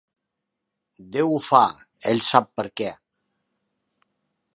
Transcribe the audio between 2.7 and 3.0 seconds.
què.